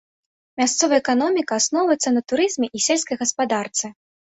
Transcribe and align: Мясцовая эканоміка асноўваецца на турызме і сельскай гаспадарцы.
Мясцовая 0.61 0.99
эканоміка 1.03 1.53
асноўваецца 1.61 2.15
на 2.17 2.21
турызме 2.35 2.67
і 2.79 2.83
сельскай 2.89 3.23
гаспадарцы. 3.23 3.97